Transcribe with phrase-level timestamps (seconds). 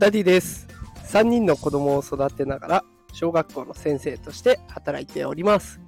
[0.00, 0.66] ダディです。
[1.12, 5.78] 3人の子供を育てながら小学校の先生として働いております。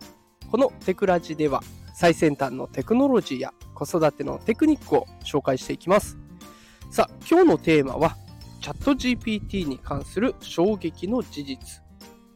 [0.51, 1.63] このテクラジでは
[1.95, 6.19] 最先端のテクノロジーや子育てのテクニックを紹介していきます。
[6.91, 8.19] さあ、今日のテーマは
[8.61, 11.83] チャット GPT に関する衝撃の事実。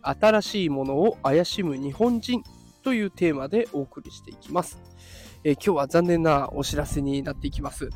[0.00, 2.42] 新しいものを怪しむ日本人
[2.84, 4.78] というテーマでお送りしていきます。
[5.44, 7.90] えー今日は残念なお知らせになっていきます。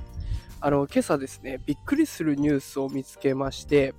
[0.63, 3.95] あの、今朝ですね、びっくりするニュースを見つけまして、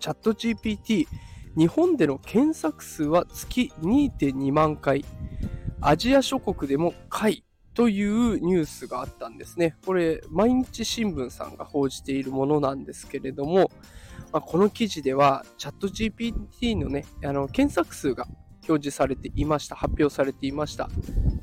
[0.00, 1.06] チャット GPT、
[1.56, 5.04] 日本での検索数は月2.2万回、
[5.80, 7.44] アジア諸国でも回
[7.74, 9.76] というニュースがあったんですね。
[9.86, 13.70] これ、毎日新聞さんが報じているものなんですけれども、
[14.32, 18.26] まあこの記事では、チャット GPT のね、あの検索数が
[18.68, 19.76] 表示されていました。
[19.76, 20.90] 発表されていました。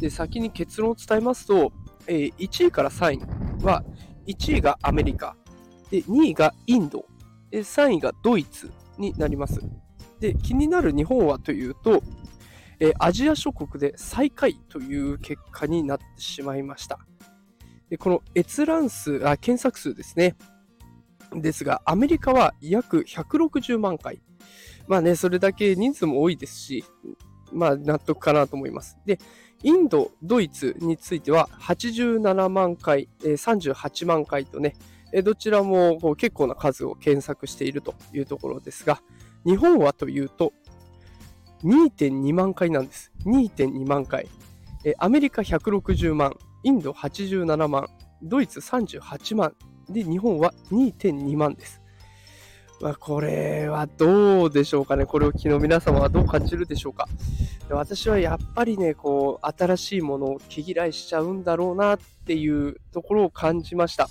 [0.01, 1.71] で、先に結論を伝えますと、
[2.07, 3.83] えー1位から3位は、
[4.27, 5.35] 1位がアメリカ、
[5.89, 7.05] で2位がインド、
[7.49, 9.61] で3位がドイツになります。
[10.19, 12.01] で、気になる日本はというと、
[12.79, 16.99] えアジア諸国で最下位という結果になってしまいました。
[17.91, 20.35] でこの閲覧数あ、検索数ですね。
[21.35, 24.21] ですが、アメリカは約160万回。
[24.87, 26.83] まあね、それだけ人数も多いですし、
[27.51, 28.97] まあ納得かなと思います。
[29.05, 29.19] で、
[29.63, 34.75] インド、ドイツについては87万回、えー38万回とね、
[35.23, 39.01] どちらも結構な数を検索しているというところですが、
[39.45, 40.53] 日本はというと
[41.63, 43.11] 2.2万回なんです。
[43.25, 44.27] 2.2万回。
[44.97, 47.87] アメリカ160万、インド87万、
[48.23, 49.53] ドイツ38万、
[49.89, 51.80] で、日本は2.2万です。
[52.81, 55.05] まあ、これはどうでしょうかね。
[55.05, 57.07] これを昨日皆様はどう感じるでしょうか。
[57.69, 64.09] 私はやっぱりね、こう、新しいものを毛嫌いしちゃうんだろうなっていうところを感じました。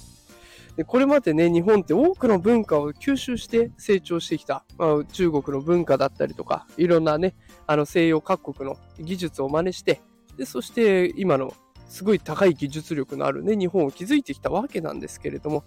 [0.77, 4.65] でこれまでね、日本って多くの文化を吸収して成長してきた。
[4.79, 7.35] まあ、中国の文化だったりとか、いろんなね、
[7.67, 10.01] あの西洋各国の技術を真似して、
[10.37, 11.53] で、そして今の
[11.91, 15.65] すごい高い技術力のあるね、日本を築いてきたわけなんですけれども、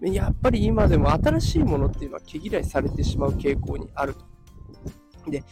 [0.00, 4.37] やっぱり今でも新しいものっていうのは毛嫌いされてしまう傾向にあると。
[5.30, 5.44] で、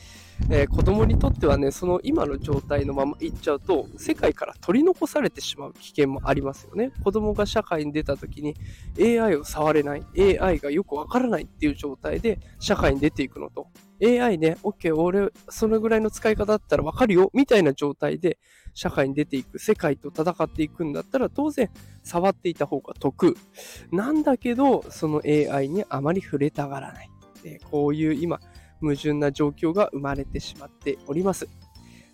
[0.50, 6.92] えー子供にとってはね、その今の状態のままいっちゃうと、世界から取り残されてしまう危険もありますよね。
[7.02, 8.54] 子供が社会に出た時に
[9.00, 10.04] AI を触れない、
[10.40, 13.68] AI がよくわからないっていう状態で社会に出ていくのと、
[14.02, 18.38] AI ね、OK、俺、そのぐらいの使い方だったらわかるよ、みたいな状態で
[18.74, 21.70] 社会に出ていく、世界と戦っていくんだったら、当然、
[22.02, 23.36] 触っていた方が得。
[23.90, 27.10] なんだけど、その AI にあまり触れたがらない。
[27.44, 28.40] えこういう今、
[28.80, 31.48] 矛盾な状況が生まれてしまっております。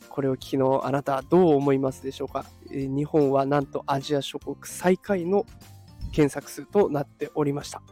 [0.09, 5.47] これを昨日あなたはどう思いますでしょうか、え日本はなんとアジア諸国最下位の
[6.13, 7.83] 検索数となっておりました。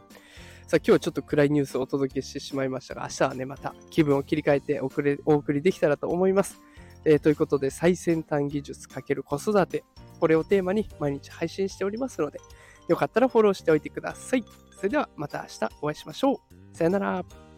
[0.67, 6.61] さあ今日はちょっと暗いニュースをお届けしてしまいましたが、明日はね、また気分を切り替えておれお送りできたらと思います。
[7.03, 9.83] えーということで、最先端技術×子育て、
[10.19, 12.39] これをテーマに毎日配信しておりますので、
[12.87, 14.45] よかったらフォローしておいてください。
[14.77, 16.77] それではまた明日お会いしましょう。
[16.77, 17.50] さよなら。